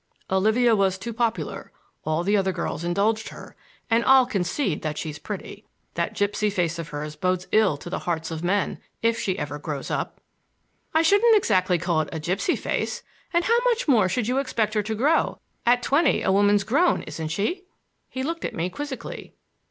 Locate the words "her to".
14.73-14.95